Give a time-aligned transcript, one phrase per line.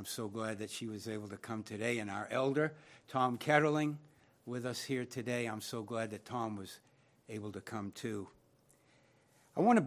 [0.00, 1.98] I'm so glad that she was able to come today.
[1.98, 2.72] And our elder,
[3.06, 3.98] Tom Kettling,
[4.46, 5.44] with us here today.
[5.44, 6.80] I'm so glad that Tom was
[7.28, 8.26] able to come too.
[9.54, 9.84] I want to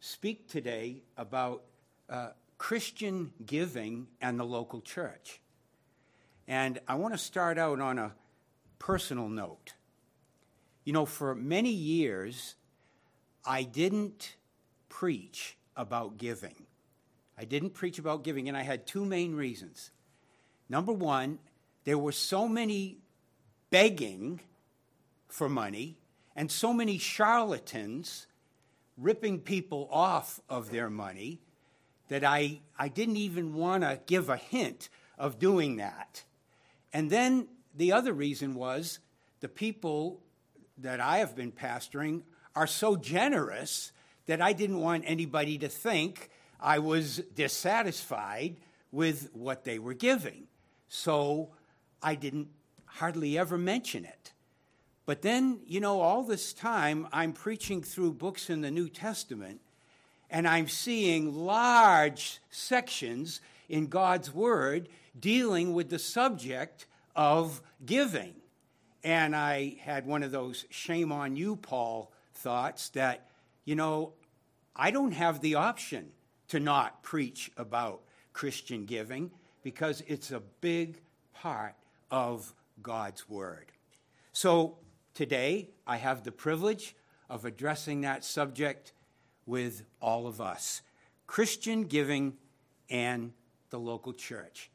[0.00, 1.62] speak today about
[2.10, 5.40] uh, Christian giving and the local church.
[6.46, 8.12] And I want to start out on a
[8.78, 9.72] personal note.
[10.84, 12.54] You know, for many years,
[13.46, 14.36] I didn't
[14.90, 16.66] preach about giving.
[17.42, 19.90] I didn't preach about giving, and I had two main reasons.
[20.68, 21.40] Number one,
[21.82, 22.98] there were so many
[23.68, 24.38] begging
[25.26, 25.98] for money
[26.36, 28.28] and so many charlatans
[28.96, 31.40] ripping people off of their money
[32.06, 36.22] that I, I didn't even want to give a hint of doing that.
[36.92, 39.00] And then the other reason was
[39.40, 40.20] the people
[40.78, 42.22] that I have been pastoring
[42.54, 43.90] are so generous
[44.26, 46.30] that I didn't want anybody to think
[46.62, 48.56] I was dissatisfied
[48.92, 50.44] with what they were giving.
[50.88, 51.50] So
[52.02, 52.48] I didn't
[52.86, 54.32] hardly ever mention it.
[55.04, 59.60] But then, you know, all this time I'm preaching through books in the New Testament
[60.30, 64.88] and I'm seeing large sections in God's Word
[65.18, 68.34] dealing with the subject of giving.
[69.02, 73.26] And I had one of those shame on you, Paul thoughts that,
[73.64, 74.12] you know,
[74.74, 76.12] I don't have the option
[76.52, 78.02] to not preach about
[78.34, 79.30] Christian giving
[79.62, 81.00] because it's a big
[81.32, 81.74] part
[82.10, 83.72] of God's Word.
[84.34, 84.76] So
[85.14, 86.94] today, I have the privilege
[87.30, 88.92] of addressing that subject
[89.46, 90.82] with all of us
[91.26, 92.34] Christian giving
[92.90, 93.32] and
[93.70, 94.70] the local church.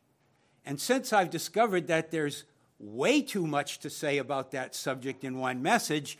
[0.66, 2.46] And since I've discovered that there's
[2.80, 6.18] way too much to say about that subject in one message,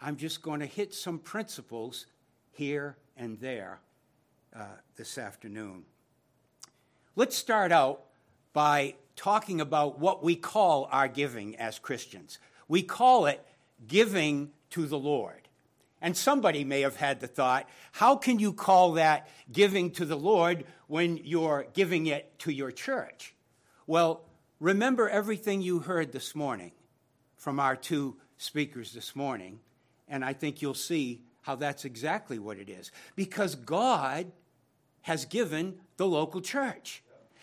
[0.00, 2.06] I'm just going to hit some principles
[2.52, 3.80] here and there
[4.54, 4.64] uh,
[4.96, 5.84] this afternoon.
[7.16, 8.02] Let's start out
[8.52, 12.38] by talking about what we call our giving as Christians.
[12.68, 13.44] We call it
[13.86, 15.48] giving to the Lord.
[16.00, 20.16] And somebody may have had the thought, how can you call that giving to the
[20.16, 23.34] Lord when you're giving it to your church?
[23.86, 24.22] Well,
[24.58, 26.72] remember everything you heard this morning
[27.36, 29.60] from our two speakers this morning,
[30.08, 32.90] and I think you'll see how that's exactly what it is.
[33.16, 34.32] Because God
[35.02, 37.02] has given the local church.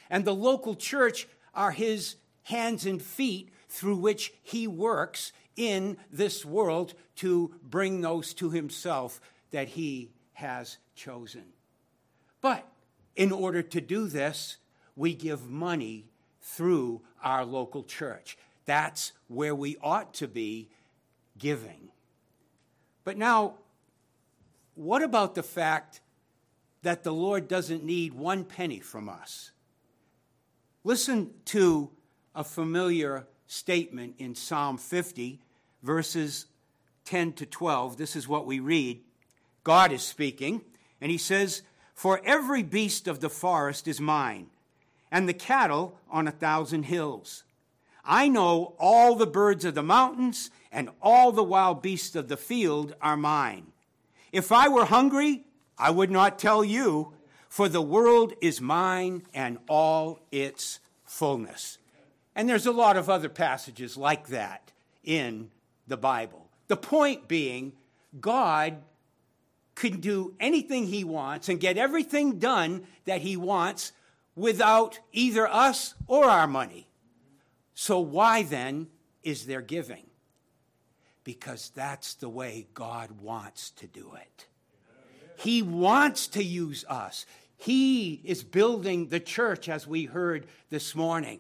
[0.09, 6.45] And the local church are his hands and feet through which he works in this
[6.45, 9.19] world to bring those to himself
[9.51, 11.43] that he has chosen.
[12.41, 12.65] But
[13.15, 14.57] in order to do this,
[14.95, 16.05] we give money
[16.41, 18.37] through our local church.
[18.65, 20.69] That's where we ought to be
[21.37, 21.89] giving.
[23.03, 23.55] But now,
[24.75, 26.01] what about the fact
[26.81, 29.51] that the Lord doesn't need one penny from us?
[30.83, 31.89] Listen to
[32.33, 35.39] a familiar statement in Psalm 50,
[35.83, 36.45] verses
[37.05, 37.97] 10 to 12.
[37.97, 39.01] This is what we read.
[39.63, 40.61] God is speaking,
[41.01, 41.61] and he says,
[41.93, 44.47] For every beast of the forest is mine,
[45.11, 47.43] and the cattle on a thousand hills.
[48.05, 52.37] I know all the birds of the mountains, and all the wild beasts of the
[52.37, 53.67] field are mine.
[54.31, 55.43] If I were hungry,
[55.77, 57.13] I would not tell you,
[57.49, 61.77] for the world is mine and all its fullness.
[62.35, 64.71] And there's a lot of other passages like that
[65.03, 65.49] in
[65.87, 66.47] the Bible.
[66.67, 67.73] The point being,
[68.19, 68.77] God
[69.75, 73.91] can do anything he wants and get everything done that he wants
[74.35, 76.87] without either us or our money.
[77.73, 78.87] So, why then
[79.23, 80.07] is there giving?
[81.23, 84.46] Because that's the way God wants to do it.
[85.37, 87.25] He wants to use us.
[87.55, 91.39] He is building the church, as we heard this morning.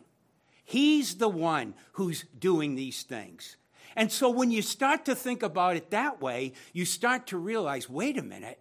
[0.63, 3.57] He's the one who's doing these things.
[3.95, 7.89] And so when you start to think about it that way, you start to realize
[7.89, 8.59] wait a minute,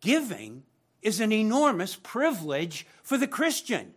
[0.00, 0.62] giving
[1.02, 3.94] is an enormous privilege for the Christian.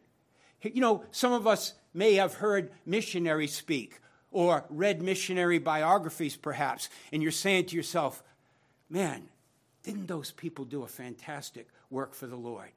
[0.62, 4.00] You know, some of us may have heard missionaries speak
[4.32, 8.24] or read missionary biographies perhaps, and you're saying to yourself,
[8.90, 9.30] man,
[9.84, 12.72] didn't those people do a fantastic work for the Lord?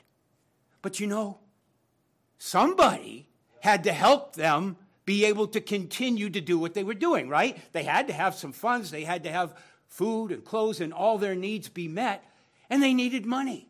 [0.83, 1.39] But you know,
[2.39, 3.29] somebody
[3.61, 7.57] had to help them be able to continue to do what they were doing, right?
[7.73, 9.57] They had to have some funds, they had to have
[9.89, 12.25] food and clothes and all their needs be met,
[12.69, 13.69] and they needed money.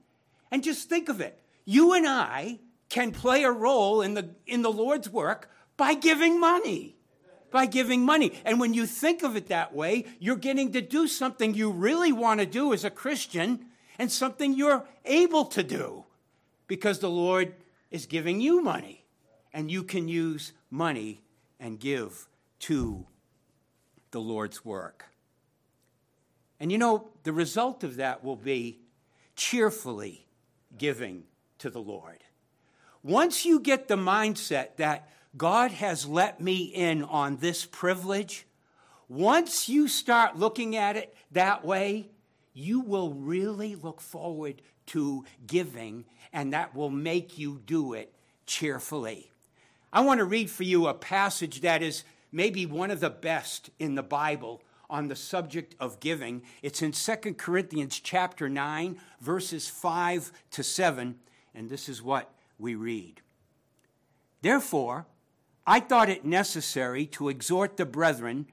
[0.51, 4.63] And just think of it you and I can play a role in the, in
[4.63, 6.96] the Lord's work by giving money
[7.51, 8.33] by giving money.
[8.45, 12.13] And when you think of it that way, you're getting to do something you really
[12.13, 13.67] want to do as a Christian
[13.99, 16.05] and something you're able to do
[16.67, 17.55] because the Lord
[17.91, 19.05] is giving you money.
[19.53, 21.23] And you can use money
[21.59, 22.29] and give
[22.61, 23.07] to
[24.11, 25.07] the Lord's work.
[26.61, 28.81] And you know, the result of that will be
[29.35, 30.27] cheerfully
[30.77, 31.25] giving
[31.59, 32.19] to the Lord.
[33.03, 38.47] Once you get the mindset that God has let me in on this privilege,
[39.09, 42.09] once you start looking at it that way,
[42.55, 48.15] you will really look forward to giving, and that will make you do it
[48.47, 49.31] cheerfully.
[49.93, 53.71] I want to read for you a passage that is maybe one of the best
[53.79, 56.43] in the Bible on the subject of giving.
[56.63, 61.17] It's in 2 Corinthians chapter 9 verses 5 to 7
[61.55, 63.21] and this is what we read.
[64.43, 65.07] Therefore,
[65.67, 68.47] I thought it necessary to exhort the brethren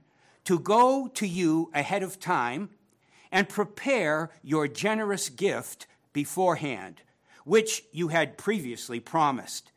[0.45, 2.69] to go to you ahead of time
[3.31, 7.01] and prepare your generous gift beforehand,
[7.45, 9.71] which you had previously promised,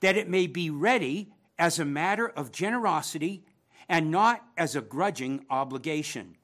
[0.00, 3.44] that it may be ready as a matter of generosity
[3.88, 6.36] and not as a grudging obligation.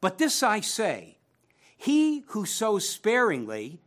[0.00, 1.18] But this I say
[1.76, 3.80] he who sows sparingly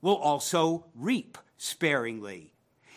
[0.00, 2.52] will also reap sparingly,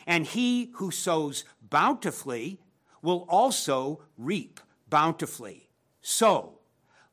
[0.08, 1.44] and he who sows
[1.75, 2.57] bountifully
[3.01, 5.68] will also reap bountifully.
[6.01, 6.60] So,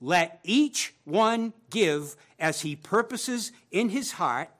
[0.00, 4.50] let each one give as he purposes in his heart,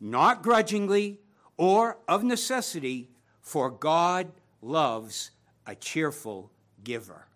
[0.00, 1.18] not grudgingly
[1.56, 3.10] or of necessity,
[3.40, 4.30] for God
[4.60, 5.32] loves
[5.66, 6.52] a cheerful
[6.84, 7.26] giver.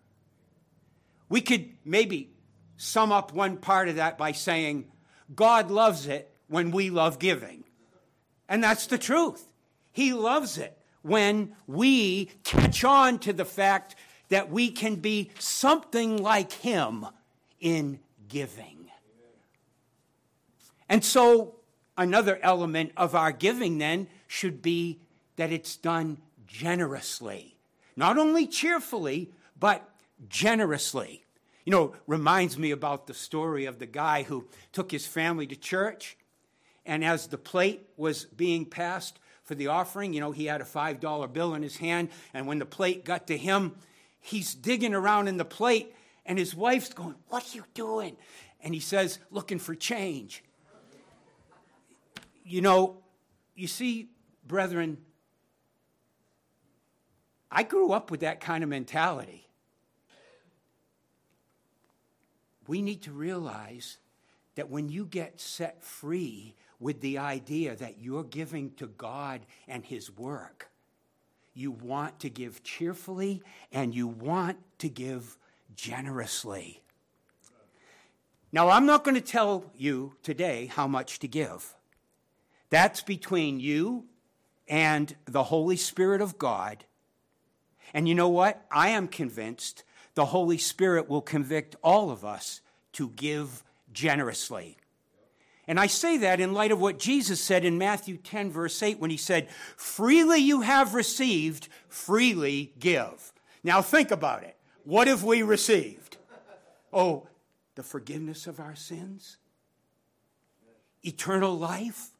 [1.27, 2.29] We could maybe
[2.77, 4.89] sum up one part of that by saying,
[5.35, 7.65] God loves it when we love giving.
[8.47, 9.45] And that's the truth.
[9.91, 10.77] He loves it
[11.07, 13.95] when we catch on to the fact
[14.29, 17.05] that we can be something like Him
[17.59, 18.89] in giving.
[20.89, 21.55] And so,
[21.97, 24.99] another element of our giving then should be
[25.37, 27.57] that it's done generously.
[27.95, 29.89] Not only cheerfully, but
[30.29, 31.23] generously.
[31.65, 35.55] You know, reminds me about the story of the guy who took his family to
[35.55, 36.17] church,
[36.85, 40.65] and as the plate was being passed for the offering, you know, he had a
[40.65, 43.75] $5 bill in his hand, and when the plate got to him,
[44.19, 45.95] he's digging around in the plate,
[46.25, 48.15] and his wife's going, What are you doing?
[48.61, 50.43] And he says, Looking for change.
[52.43, 52.97] You know,
[53.55, 54.09] you see,
[54.45, 54.99] brethren,
[57.49, 59.47] I grew up with that kind of mentality.
[62.67, 63.97] we need to realize
[64.55, 69.83] that when you get set free with the idea that you're giving to God and
[69.85, 70.69] His work,
[71.53, 73.41] you want to give cheerfully
[73.71, 75.37] and you want to give
[75.75, 76.81] generously.
[78.51, 81.73] Now, I'm not going to tell you today how much to give.
[82.69, 84.05] That's between you
[84.67, 86.85] and the Holy Spirit of God.
[87.93, 88.65] And you know what?
[88.71, 89.83] I am convinced
[90.13, 92.61] the Holy Spirit will convict all of us
[92.93, 93.63] to give
[93.93, 94.77] generously.
[95.67, 98.99] And I say that in light of what Jesus said in Matthew 10, verse 8,
[98.99, 103.33] when he said, Freely you have received, freely give.
[103.63, 104.55] Now think about it.
[104.85, 106.17] What have we received?
[106.93, 107.27] Oh,
[107.75, 109.37] the forgiveness of our sins,
[111.03, 112.11] eternal life,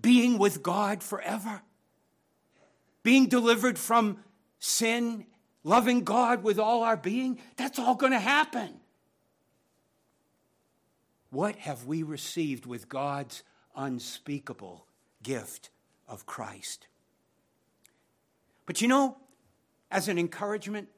[0.00, 1.62] being with God forever,
[3.04, 4.18] being delivered from
[4.58, 5.26] sin
[5.66, 8.80] loving God with all our being, that's all going to happen.
[11.36, 13.42] What have we received with God's
[13.76, 14.86] unspeakable
[15.22, 15.68] gift
[16.08, 16.86] of Christ?
[18.64, 19.18] But you know,
[19.90, 20.88] as an encouragement,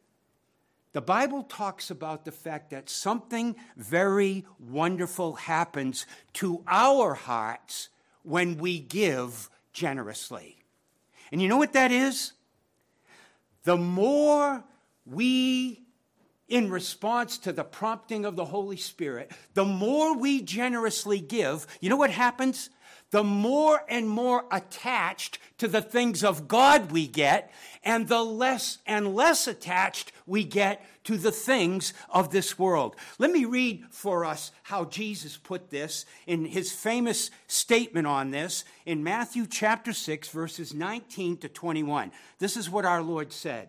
[0.92, 7.88] the Bible talks about the fact that something very wonderful happens to our hearts
[8.22, 10.58] when we give generously.
[11.32, 12.34] And you know what that is?
[13.64, 14.62] the more
[15.04, 15.82] we,
[16.48, 21.90] in response to the prompting of the Holy Spirit, the more we generously give, you
[21.90, 22.70] know what happens?
[23.10, 27.50] The more and more attached to the things of God we get,
[27.82, 32.96] and the less and less attached we get to the things of this world.
[33.18, 38.64] Let me read for us how Jesus put this in his famous statement on this
[38.84, 42.12] in Matthew chapter 6, verses 19 to 21.
[42.38, 43.68] This is what our Lord said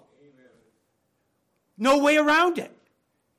[1.81, 2.71] No way around it.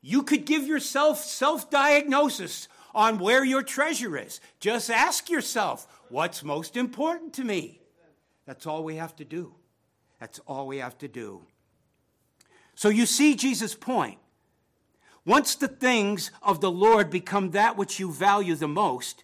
[0.00, 4.40] You could give yourself self diagnosis on where your treasure is.
[4.58, 7.80] Just ask yourself, what's most important to me?
[8.44, 9.54] That's all we have to do.
[10.18, 11.42] That's all we have to do.
[12.75, 14.18] So you see Jesus' point.
[15.25, 19.22] Once the things of the Lord become that which you value the most,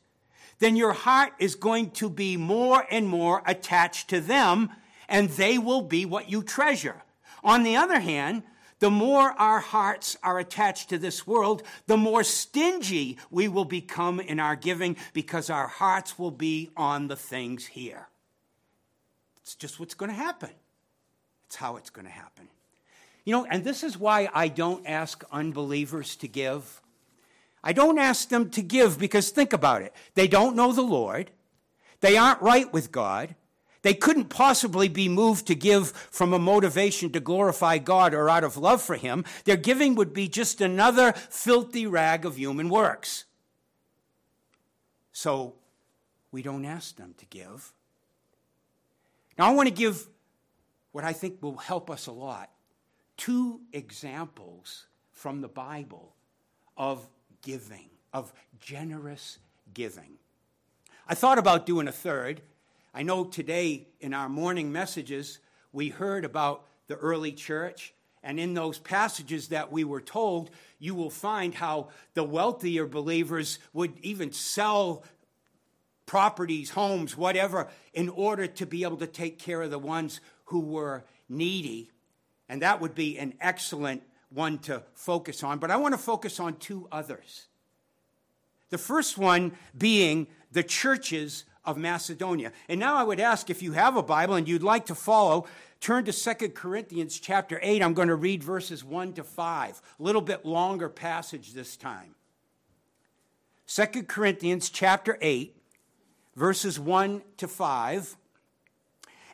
[0.60, 4.70] then your heart is going to be more and more attached to them,
[5.08, 7.02] and they will be what you treasure.
[7.42, 8.44] On the other hand,
[8.78, 14.20] the more our hearts are attached to this world, the more stingy we will become
[14.20, 18.08] in our giving because our hearts will be on the things here.
[19.42, 20.50] It's just what's going to happen.
[21.46, 22.48] It's how it's going to happen.
[23.24, 26.80] You know, and this is why I don't ask unbelievers to give.
[27.64, 29.94] I don't ask them to give because think about it.
[30.14, 31.30] They don't know the Lord.
[32.00, 33.34] They aren't right with God.
[33.82, 38.44] They couldn't possibly be moved to give from a motivation to glorify God or out
[38.44, 39.24] of love for Him.
[39.44, 43.24] Their giving would be just another filthy rag of human works.
[45.12, 45.54] So
[46.30, 47.72] we don't ask them to give.
[49.38, 50.08] Now, I want to give
[50.92, 52.50] what I think will help us a lot
[53.16, 56.14] two examples from the Bible
[56.76, 57.06] of
[57.42, 59.38] giving, of generous
[59.74, 60.18] giving.
[61.08, 62.40] I thought about doing a third.
[62.98, 65.38] I know today in our morning messages,
[65.70, 67.94] we heard about the early church.
[68.24, 70.50] And in those passages that we were told,
[70.80, 75.04] you will find how the wealthier believers would even sell
[76.06, 80.58] properties, homes, whatever, in order to be able to take care of the ones who
[80.58, 81.92] were needy.
[82.48, 85.60] And that would be an excellent one to focus on.
[85.60, 87.46] But I want to focus on two others.
[88.70, 92.50] The first one being the churches of Macedonia.
[92.66, 95.46] And now I would ask if you have a Bible and you'd like to follow,
[95.80, 97.82] turn to Second Corinthians chapter 8.
[97.82, 99.82] I'm going to read verses 1 to 5.
[100.00, 102.14] A little bit longer passage this time.
[103.66, 105.54] Second Corinthians chapter 8,
[106.36, 108.16] verses 1 to 5.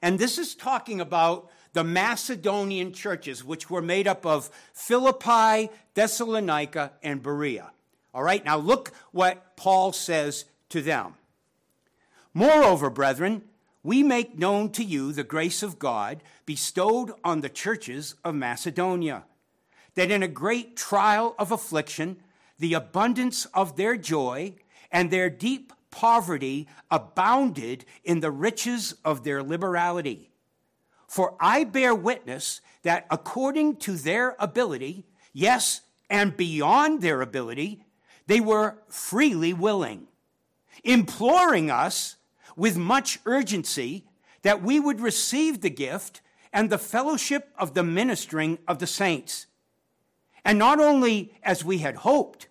[0.02, 6.94] And this is talking about the Macedonian churches, which were made up of Philippi, Thessalonica,
[7.00, 7.70] and Berea.
[8.12, 11.14] All right, now look what Paul says to them.
[12.34, 13.42] Moreover, brethren,
[13.84, 19.24] we make known to you the grace of God bestowed on the churches of Macedonia,
[19.94, 22.16] that in a great trial of affliction,
[22.58, 24.54] the abundance of their joy
[24.90, 30.30] and their deep poverty abounded in the riches of their liberality.
[31.06, 37.84] For I bear witness that according to their ability, yes, and beyond their ability,
[38.26, 40.08] they were freely willing,
[40.82, 42.16] imploring us
[42.56, 44.04] with much urgency
[44.42, 46.20] that we would receive the gift
[46.52, 49.46] and the fellowship of the ministering of the saints.
[50.44, 52.48] And not only as we had hoped,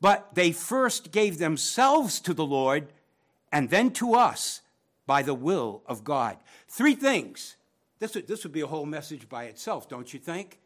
[0.00, 2.92] but they first gave themselves to the Lord
[3.52, 4.62] and then to us
[5.06, 6.36] by the will of God.
[6.68, 7.56] Three things
[7.98, 10.60] this would, this would be a whole message by itself, don't you think?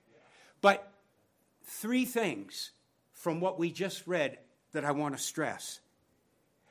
[0.60, 0.92] But
[1.64, 2.72] three things
[3.12, 4.38] from what we just read
[4.72, 5.80] that I want to stress.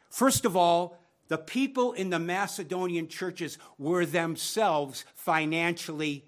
[0.09, 0.98] First of all,
[1.29, 6.25] the people in the Macedonian churches were themselves financially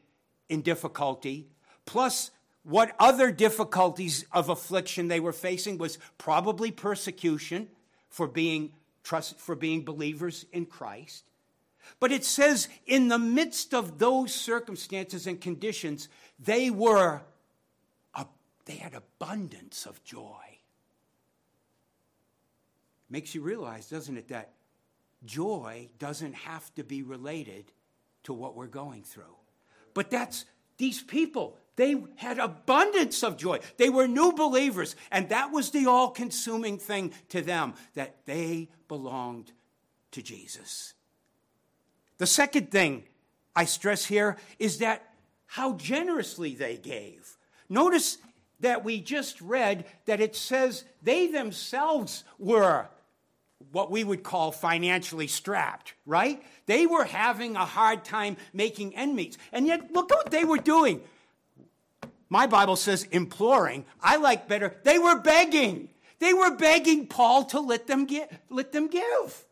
[0.48, 1.48] in difficulty.
[1.86, 2.32] Plus,
[2.64, 7.68] what other difficulties of affliction they were facing was probably persecution
[8.10, 8.72] for being,
[9.04, 11.26] trust, for being believers in Christ.
[12.00, 16.08] But it says, in the midst of those circumstances and conditions,
[16.40, 17.22] they were,
[18.66, 20.60] they had abundance of joy.
[23.10, 24.52] Makes you realize, doesn't it, that
[25.26, 27.66] joy doesn't have to be related
[28.24, 29.36] to what we're going through.
[29.94, 30.46] But that's
[30.78, 31.58] these people.
[31.76, 33.60] They had abundance of joy.
[33.78, 38.70] They were new believers, and that was the all consuming thing to them that they
[38.88, 39.52] belonged
[40.12, 40.94] to Jesus.
[42.18, 43.04] The second thing
[43.56, 45.14] I stress here is that
[45.48, 47.38] how generously they gave.
[47.68, 48.18] Notice
[48.60, 52.88] that we just read that it says they themselves were
[53.72, 56.44] what we would call financially strapped, right?
[56.66, 59.38] They were having a hard time making end meets.
[59.52, 61.02] And yet, look what they were doing.
[62.30, 63.86] My Bible says imploring.
[64.02, 64.76] I like better.
[64.84, 65.90] They were begging.
[66.20, 69.46] They were begging Paul to let them, get, let them give.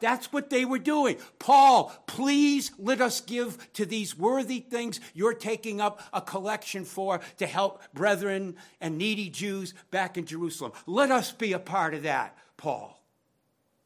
[0.00, 1.16] That's what they were doing.
[1.38, 7.20] Paul, please let us give to these worthy things you're taking up a collection for
[7.38, 10.72] to help brethren and needy Jews back in Jerusalem.
[10.86, 12.97] Let us be a part of that, Paul.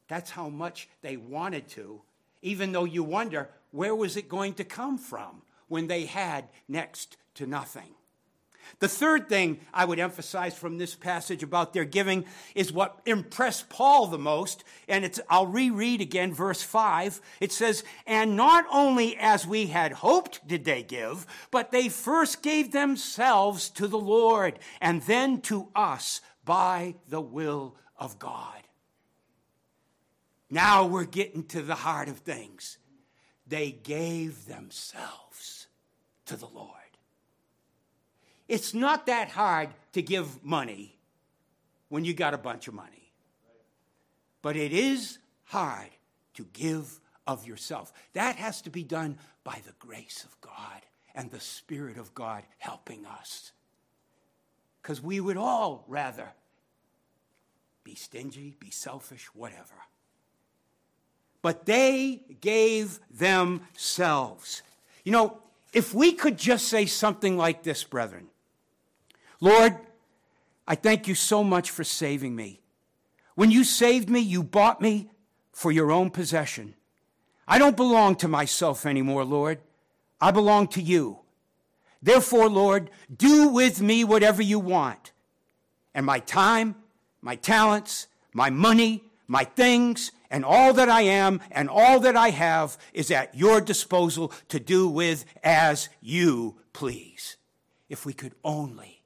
[0.07, 2.01] That's how much they wanted to
[2.43, 7.17] even though you wonder where was it going to come from when they had next
[7.33, 7.95] to nothing.
[8.79, 13.69] The third thing I would emphasize from this passage about their giving is what impressed
[13.69, 14.63] Paul the most.
[14.87, 17.19] And it's, I'll reread again verse 5.
[17.39, 22.41] It says, And not only as we had hoped did they give, but they first
[22.41, 28.62] gave themselves to the Lord and then to us by the will of God.
[30.49, 32.77] Now we're getting to the heart of things.
[33.47, 35.67] They gave themselves
[36.25, 36.69] to the Lord.
[38.47, 40.97] It's not that hard to give money
[41.89, 43.11] when you got a bunch of money.
[44.41, 45.89] But it is hard
[46.35, 47.93] to give of yourself.
[48.13, 50.81] That has to be done by the grace of God
[51.15, 53.51] and the Spirit of God helping us.
[54.81, 56.27] Because we would all rather
[57.83, 59.75] be stingy, be selfish, whatever.
[61.43, 64.63] But they gave themselves.
[65.03, 65.37] You know,
[65.73, 68.29] if we could just say something like this, brethren
[69.39, 69.77] Lord,
[70.65, 72.61] I thank you so much for saving me.
[73.35, 75.09] When you saved me, you bought me
[75.51, 76.75] for your own possession.
[77.45, 79.59] I don't belong to myself anymore, Lord.
[80.21, 81.19] I belong to you.
[82.01, 85.11] Therefore, Lord, do with me whatever you want.
[85.93, 86.75] And my time,
[87.21, 92.29] my talents, my money, my things, and all that I am and all that I
[92.31, 97.37] have is at your disposal to do with as you please.
[97.87, 99.03] If we could only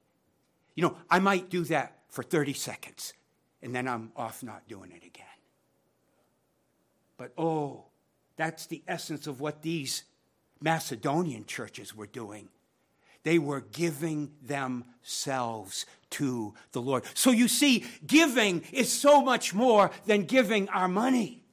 [0.78, 3.12] you know, I might do that for 30 seconds
[3.60, 5.26] and then I'm off not doing it again.
[7.16, 7.86] But oh,
[8.36, 10.04] that's the essence of what these
[10.60, 12.48] Macedonian churches were doing.
[13.24, 17.04] They were giving themselves to the Lord.
[17.14, 21.44] So you see, giving is so much more than giving our money.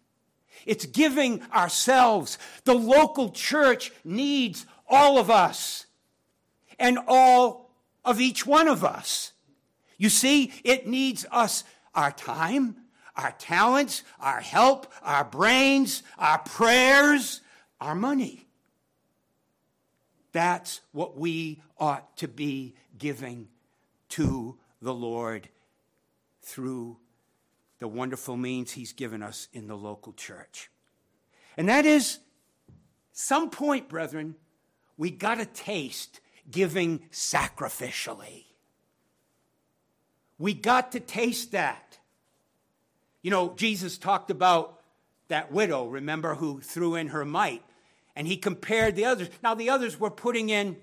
[0.66, 2.38] It's giving ourselves.
[2.64, 5.86] The local church needs all of us
[6.80, 7.72] and all
[8.04, 9.34] of each one of us.
[9.98, 12.76] You see, it needs us, our time,
[13.16, 17.42] our talents, our help, our brains, our prayers,
[17.80, 18.45] our money.
[20.36, 23.48] That's what we ought to be giving
[24.10, 25.48] to the Lord
[26.42, 26.98] through
[27.80, 30.70] the wonderful means He's given us in the local church.
[31.56, 32.20] And that is,
[33.14, 34.36] some point, brethren,
[34.98, 36.20] we got to taste
[36.52, 38.44] giving sacrificially.
[40.38, 41.98] We got to taste that.
[43.22, 44.82] You know, Jesus talked about
[45.30, 47.64] that widow, remember, who threw in her mite,
[48.16, 49.30] and he compared the others.
[49.44, 50.78] Now, the others were putting in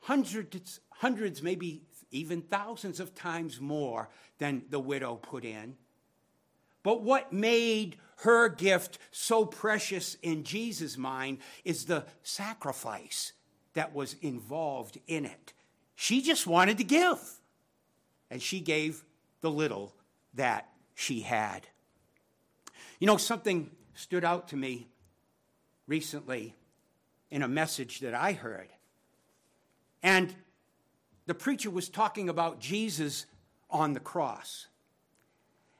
[0.00, 5.76] hundreds, hundreds, maybe even thousands of times more than the widow put in.
[6.82, 13.32] But what made her gift so precious in Jesus' mind is the sacrifice
[13.74, 15.52] that was involved in it.
[15.96, 17.18] She just wanted to give,
[18.30, 19.04] and she gave
[19.40, 19.94] the little
[20.34, 21.66] that she had.
[23.00, 24.88] You know, something stood out to me
[25.86, 26.54] recently
[27.30, 28.68] in a message that I heard.
[30.02, 30.34] And
[31.26, 33.26] the preacher was talking about Jesus
[33.70, 34.66] on the cross.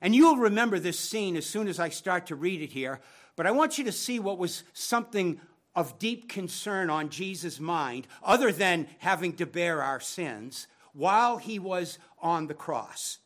[0.01, 3.01] And you'll remember this scene as soon as I start to read it here,
[3.37, 5.41] but I want you to see what was something
[5.75, 11.59] of deep concern on Jesus' mind, other than having to bear our sins, while he
[11.59, 13.19] was on the cross.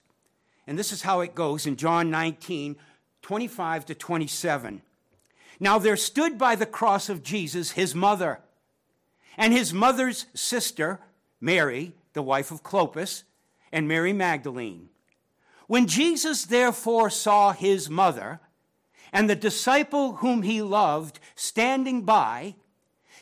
[0.67, 2.77] And this is how it goes in John 19
[3.23, 4.83] 25 to 27.
[5.61, 8.41] Now there stood by the cross of Jesus his mother,
[9.37, 11.01] and his mother's sister,
[11.41, 13.25] Mary, the wife of Clopas,
[13.71, 14.89] and Mary Magdalene.
[15.67, 18.41] When Jesus therefore saw his mother,
[19.13, 22.55] and the disciple whom he loved standing by,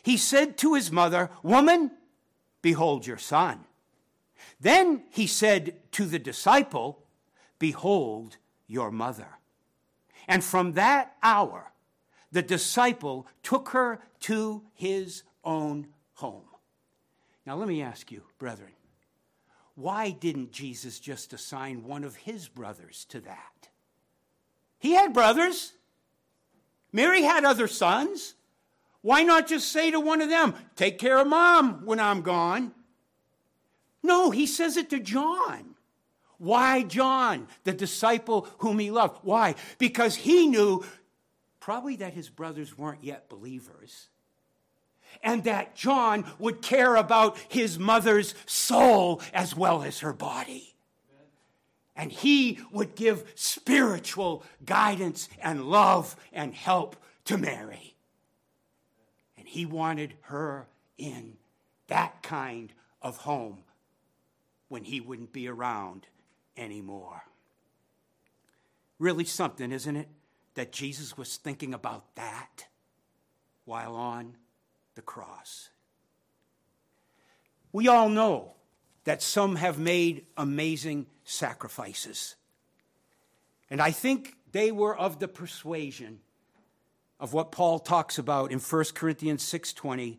[0.02, 1.90] he said to his mother, Woman,
[2.62, 3.64] behold your son.
[4.60, 7.02] Then he said to the disciple,
[7.58, 9.38] Behold your mother.
[10.26, 11.72] And from that hour,
[12.32, 16.44] the disciple took her to his own home.
[17.46, 18.72] Now, let me ask you, brethren,
[19.74, 23.68] why didn't Jesus just assign one of his brothers to that?
[24.78, 25.72] He had brothers.
[26.92, 28.34] Mary had other sons.
[29.02, 32.72] Why not just say to one of them, Take care of mom when I'm gone?
[34.02, 35.74] No, he says it to John.
[36.38, 39.18] Why John, the disciple whom he loved?
[39.22, 39.54] Why?
[39.78, 40.84] Because he knew
[41.68, 44.08] probably that his brothers weren't yet believers
[45.22, 50.74] and that John would care about his mother's soul as well as her body
[51.94, 57.94] and he would give spiritual guidance and love and help to Mary.
[59.36, 61.36] And he wanted her in
[61.88, 63.58] that kind of home
[64.70, 66.06] when he wouldn't be around
[66.56, 67.24] anymore.
[68.98, 70.08] Really something, isn't it?
[70.58, 72.66] That Jesus was thinking about that
[73.64, 74.34] while on
[74.96, 75.70] the cross.
[77.70, 78.54] We all know
[79.04, 82.34] that some have made amazing sacrifices.
[83.70, 86.18] And I think they were of the persuasion
[87.20, 90.18] of what Paul talks about in 1 Corinthians 6:20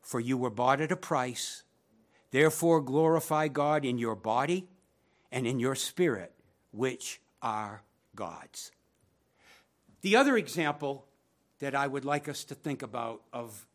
[0.00, 1.62] for you were bought at a price
[2.30, 4.66] therefore glorify God in your body
[5.30, 6.32] and in your spirit
[6.70, 7.82] which are
[8.14, 8.72] God's.
[10.02, 11.06] The other example
[11.60, 13.66] that I would like us to think about of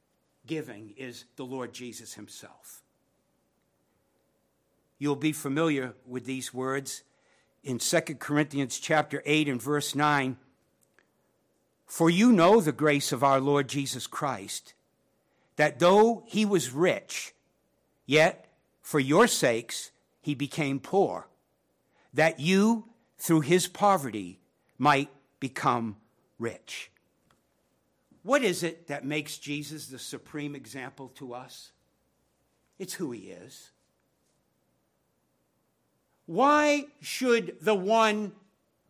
[0.46, 2.84] giving is the Lord Jesus himself.
[5.00, 7.04] You'll be familiar with these words
[7.64, 10.38] in 2 Corinthians chapter 8 and verse 9.
[11.86, 14.74] For you know the grace of our Lord Jesus Christ,
[15.56, 17.34] that though he was rich,
[18.06, 18.50] yet
[18.82, 21.28] for your sakes he became poor,
[22.14, 24.42] that you, through his poverty,
[24.78, 25.10] might
[25.40, 25.96] become
[26.40, 26.92] rich.
[28.24, 31.72] What is it that makes Jesus the supreme example to us?
[32.78, 33.72] It's who he is.
[36.26, 38.34] Why should the one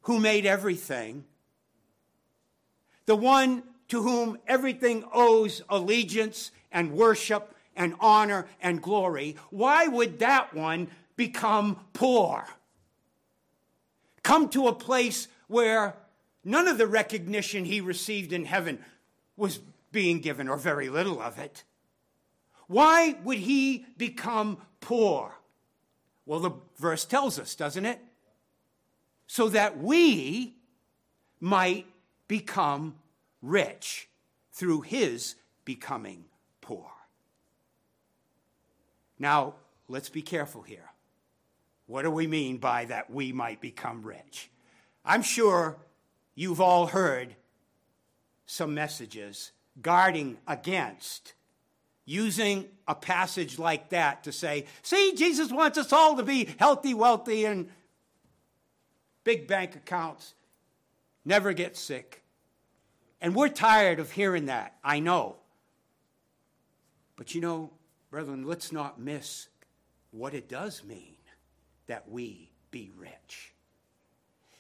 [0.02, 1.24] who made everything,
[3.06, 10.20] the one to whom everything owes allegiance and worship and honor and glory, why would
[10.20, 12.46] that one become poor?
[14.24, 15.96] Come to a place where
[16.48, 18.80] none of the recognition he received in heaven
[19.36, 19.60] was
[19.92, 21.64] being given, or very little of it.
[22.68, 25.36] Why would he become poor?
[26.26, 28.00] Well, the verse tells us, doesn't it?
[29.28, 30.56] So that we
[31.40, 31.86] might
[32.28, 32.96] become
[33.42, 34.08] rich
[34.52, 36.26] through his becoming
[36.62, 36.90] poor.
[39.20, 39.56] Now,
[39.88, 40.90] let's be careful here.
[41.88, 44.50] What do we mean by that we might become rich?
[45.06, 45.78] I'm sure
[46.38, 47.36] you've all heard
[48.46, 51.34] some messages guarding against
[52.06, 56.94] using a passage like that to say, see, Jesus wants us all to be healthy,
[56.94, 57.70] wealthy, and
[59.26, 60.36] big bank accounts,
[61.26, 62.22] never get sick.
[63.20, 65.38] And we're tired of hearing that, I know.
[67.18, 67.72] But you know,
[68.12, 69.50] brethren, let's not miss
[70.12, 71.18] what it does mean
[71.88, 73.56] that we be rich.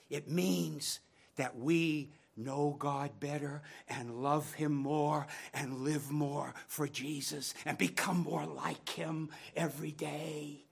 [0.09, 1.01] It means
[1.37, 7.77] that we know God better and love Him more and live more for Jesus and
[7.77, 10.63] become more like Him every day.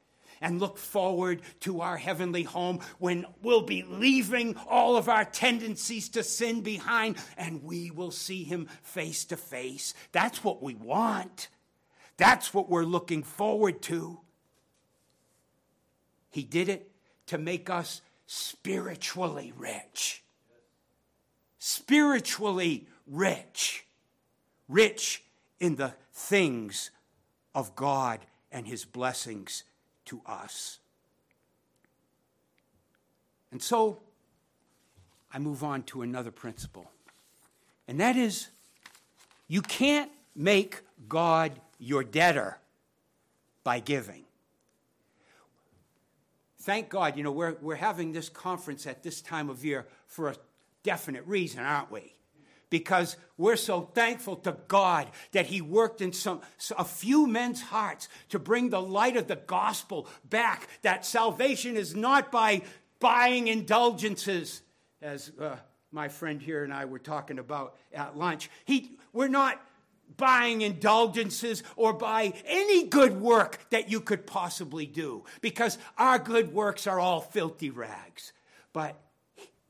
[0.42, 6.10] And look forward to our heavenly home when we'll be leaving all of our tendencies
[6.10, 9.94] to sin behind and we will see Him face to face.
[10.12, 11.48] That's what we want.
[12.18, 14.20] That's what we're looking forward to.
[16.32, 16.92] He did it
[17.28, 20.25] to make us spiritually rich
[21.68, 23.88] spiritually rich,
[24.70, 25.24] rich
[25.60, 26.92] in the things
[27.56, 28.20] of God
[28.52, 29.64] and his blessings
[30.06, 30.78] to us.
[33.52, 33.98] And so
[35.34, 36.92] I move on to another principle,
[37.88, 38.50] and that is
[39.48, 42.60] you can't make God your debtor
[43.64, 44.26] by giving.
[46.62, 50.30] Thank God, you know, we're, we're having this conference at this time of year for
[50.30, 50.36] a
[50.86, 52.14] definite reason, aren't we?
[52.70, 56.42] Because we're so thankful to God that He worked in some,
[56.78, 60.68] a few men's hearts to bring the light of the gospel back.
[60.84, 62.62] That salvation is not by
[63.00, 64.62] buying indulgences,
[65.02, 65.58] as uh,
[65.92, 68.50] my friend here and I were talking about at lunch.
[68.66, 69.62] He, we're not
[70.18, 76.54] buying indulgences or by any good work that you could possibly do because our good
[76.54, 78.34] works are all filthy rags.
[78.72, 79.00] But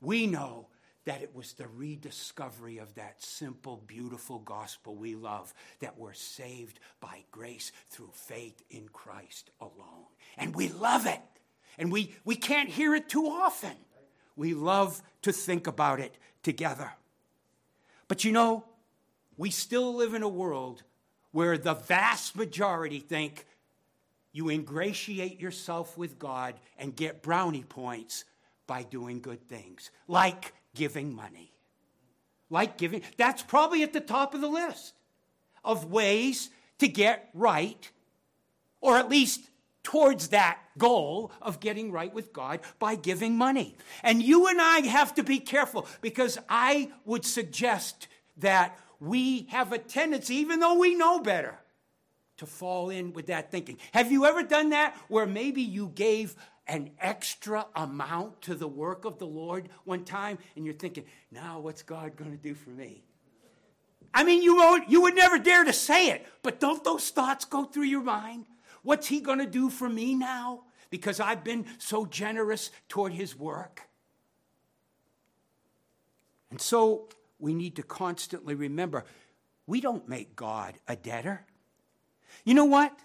[0.00, 0.68] we know
[1.06, 6.78] that it was the rediscovery of that simple, beautiful gospel we love that we're saved
[7.00, 10.06] by grace through faith in Christ alone.
[10.36, 11.20] And we love it.
[11.78, 13.76] And we, we can't hear it too often.
[14.34, 16.92] We love to think about it together.
[18.08, 18.64] But you know,
[19.36, 20.82] we still live in a world
[21.30, 23.46] where the vast majority think
[24.32, 28.24] you ingratiate yourself with God and get brownie points
[28.66, 31.52] by doing good things, like giving money.
[32.48, 34.94] Like giving, that's probably at the top of the list
[35.64, 37.90] of ways to get right,
[38.80, 39.50] or at least
[39.82, 43.76] towards that goal of getting right with God by giving money.
[44.02, 49.72] And you and I have to be careful because I would suggest that we have
[49.72, 51.58] a tendency, even though we know better,
[52.38, 53.78] to fall in with that thinking.
[53.92, 56.34] Have you ever done that where maybe you gave
[56.66, 61.60] an extra amount to the work of the Lord one time and you're thinking, now
[61.60, 63.04] what's God going to do for me?
[64.12, 67.44] I mean, you, won't, you would never dare to say it, but don't those thoughts
[67.44, 68.46] go through your mind?
[68.82, 70.62] What's he going to do for me now?
[70.90, 73.82] Because I've been so generous toward his work.
[76.50, 79.04] And so we need to constantly remember
[79.66, 81.44] we don't make God a debtor.
[82.44, 82.96] You know what?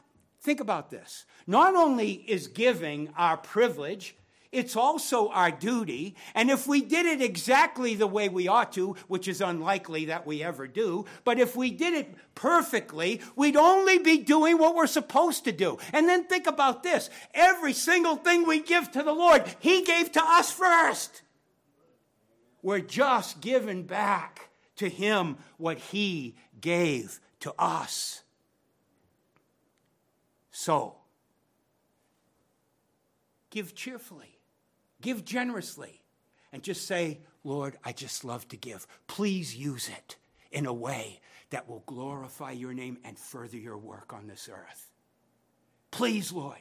[0.41, 1.25] Think about this.
[1.45, 4.15] Not only is giving our privilege,
[4.51, 6.15] it's also our duty.
[6.35, 10.25] And if we did it exactly the way we ought to, which is unlikely that
[10.25, 14.87] we ever do, but if we did it perfectly, we'd only be doing what we're
[14.87, 15.77] supposed to do.
[15.93, 20.11] And then think about this every single thing we give to the Lord, He gave
[20.13, 21.21] to us first.
[22.63, 28.23] We're just giving back to Him what He gave to us.
[30.51, 30.95] So,
[33.49, 34.39] give cheerfully,
[35.01, 36.01] give generously,
[36.51, 38.85] and just say, Lord, I just love to give.
[39.07, 40.17] Please use it
[40.51, 44.91] in a way that will glorify your name and further your work on this earth.
[45.91, 46.59] Please, Lord,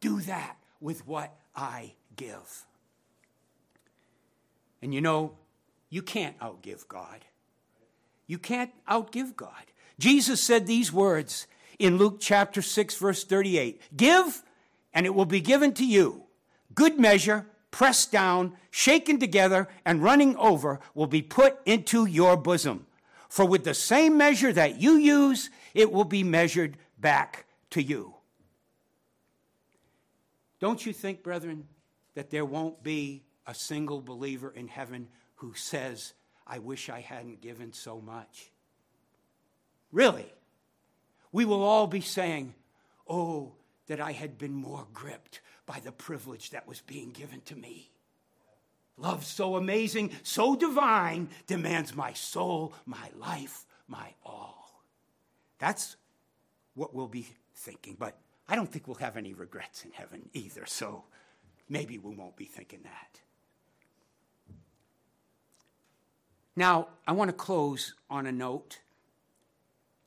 [0.00, 2.66] do that with what I give.
[4.82, 5.32] And you know,
[5.88, 7.24] you can't outgive God.
[8.26, 9.64] You can't outgive God.
[9.98, 11.46] Jesus said these words
[11.78, 14.42] in Luke chapter 6, verse 38 Give,
[14.92, 16.24] and it will be given to you.
[16.74, 22.86] Good measure, pressed down, shaken together, and running over will be put into your bosom.
[23.28, 28.14] For with the same measure that you use, it will be measured back to you.
[30.58, 31.66] Don't you think, brethren,
[32.14, 36.14] that there won't be a single believer in heaven who says,
[36.46, 38.50] I wish I hadn't given so much?
[39.92, 40.32] Really?
[41.36, 42.54] We will all be saying,
[43.06, 43.52] Oh,
[43.88, 47.90] that I had been more gripped by the privilege that was being given to me.
[48.96, 54.82] Love so amazing, so divine, demands my soul, my life, my all.
[55.58, 55.96] That's
[56.72, 58.16] what we'll be thinking, but
[58.48, 61.04] I don't think we'll have any regrets in heaven either, so
[61.68, 63.20] maybe we won't be thinking that.
[66.56, 68.78] Now, I want to close on a note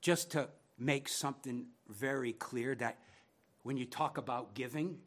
[0.02, 2.98] just to make something very clear that
[3.64, 4.98] when you talk about giving,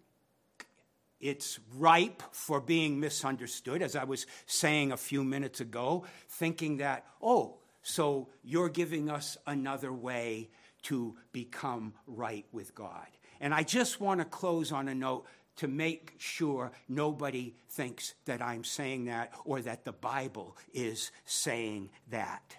[1.20, 7.06] it's ripe for being misunderstood, as I was saying a few minutes ago, thinking that,
[7.22, 10.50] oh, so you're giving us another way
[10.82, 13.06] to become right with God.
[13.40, 18.42] And I just want to close on a note to make sure nobody thinks that
[18.42, 22.56] I'm saying that or that the Bible is saying that.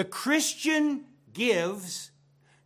[0.00, 2.10] The Christian gives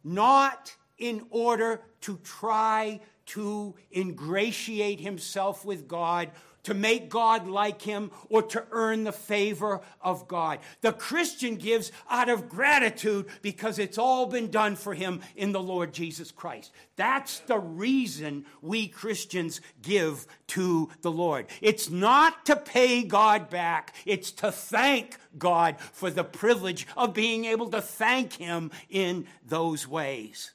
[0.05, 6.31] not in order to try to ingratiate himself with God
[6.65, 10.59] to make God like him or to earn the favor of God.
[10.81, 15.63] The Christian gives out of gratitude because it's all been done for him in the
[15.63, 16.73] Lord Jesus Christ.
[16.97, 21.47] That's the reason we Christians give to the Lord.
[21.61, 27.45] It's not to pay God back, it's to thank God for the privilege of being
[27.45, 30.53] able to thank him in those ways.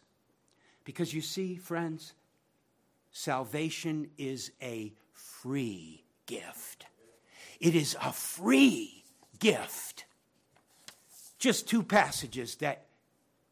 [0.83, 2.13] Because you see, friends,
[3.11, 4.93] salvation is a
[5.41, 6.85] free gift.
[7.59, 9.03] It is a free
[9.39, 10.05] gift.
[11.37, 12.85] Just two passages that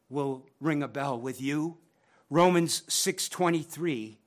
[0.10, 1.78] will ring a bell with you.
[2.30, 4.18] Romans 6:23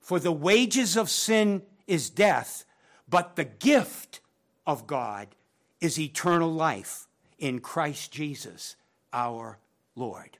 [0.00, 2.64] For the wages of sin is death,
[3.08, 4.20] but the gift
[4.66, 5.34] of God
[5.80, 7.08] is eternal life
[7.38, 8.76] in Christ Jesus
[9.12, 9.58] our
[9.94, 10.38] Lord.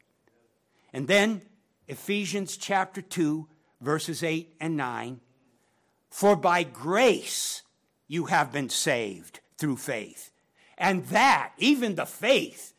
[0.93, 1.43] And then
[1.89, 3.49] Ephesians chapter 2
[3.81, 5.21] verses 8 and 9
[6.13, 7.63] for by grace
[8.07, 10.31] you have been saved through faith.
[10.77, 12.75] And that, even the faith,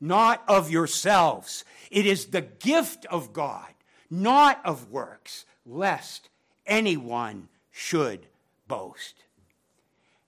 [0.00, 1.66] not of yourselves.
[1.90, 3.74] It is the gift of God,
[4.08, 6.30] not of works, lest
[6.66, 8.26] anyone should
[8.66, 9.22] boast.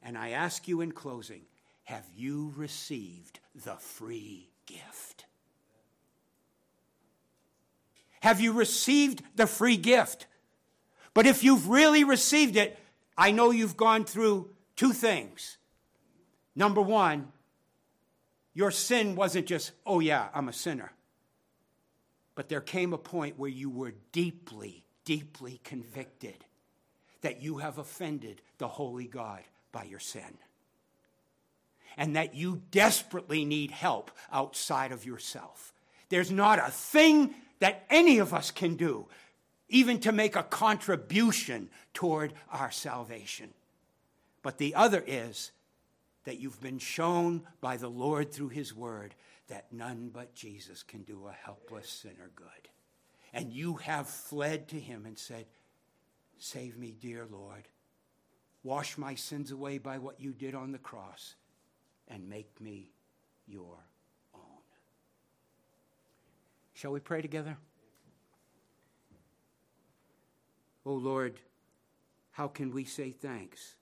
[0.03, 1.43] And I ask you in closing
[1.85, 5.25] have you received the free gift?
[8.21, 10.27] Have you received the free gift?
[11.21, 12.79] But if you've really received it,
[13.15, 15.59] I know you've gone through two things.
[16.57, 17.31] Number one,
[18.55, 20.93] your sin wasn't just, oh yeah, I'm a sinner.
[22.35, 26.47] But there came a point where you were deeply, deeply convicted
[27.21, 30.39] that you have offended the holy God by your sin.
[31.97, 35.73] and that you desperately need help outside of yourself.
[36.09, 39.07] There's not a thing that any of us can do,
[39.71, 43.55] even to make a contribution toward our salvation.
[44.43, 45.53] But the other is
[46.25, 49.15] that you've been shown by the Lord through His Word
[49.49, 52.47] that none but Jesus can do a helpless sinner good.
[53.33, 55.47] And you have fled to Him and said,
[56.39, 57.69] Save me, dear Lord.
[58.63, 61.35] Wash my sins away by what you did on the cross
[62.09, 62.91] and make me
[63.47, 63.79] your
[64.35, 64.41] own.
[66.75, 67.57] Shall we pray together?
[70.85, 71.41] Oh Lord,
[72.33, 73.75] how can we say thanks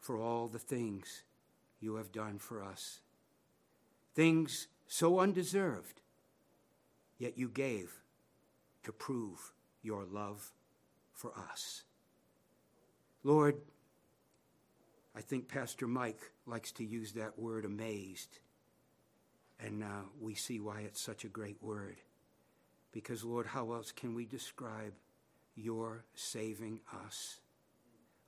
[0.00, 1.22] for all the things
[1.80, 3.00] you have done for us?
[4.14, 6.00] Things so undeserved,
[7.18, 8.00] yet you gave
[8.84, 10.52] to prove your love
[11.12, 11.82] for us.
[13.22, 13.56] Lord,
[15.16, 18.38] I think Pastor Mike likes to use that word amazed.
[19.60, 21.96] And uh, we see why it's such a great word.
[22.92, 24.92] Because, Lord, how else can we describe
[25.56, 27.40] your saving us?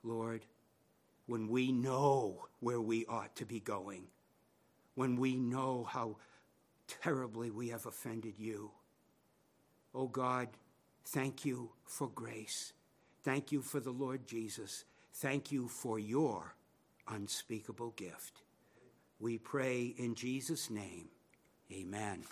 [0.03, 0.45] Lord,
[1.25, 4.07] when we know where we ought to be going,
[4.95, 6.17] when we know how
[6.87, 8.71] terribly we have offended you.
[9.93, 10.47] Oh God,
[11.05, 12.73] thank you for grace.
[13.23, 14.85] Thank you for the Lord Jesus.
[15.13, 16.55] Thank you for your
[17.09, 18.41] unspeakable gift.
[19.19, 21.09] We pray in Jesus' name.
[21.71, 22.23] Amen.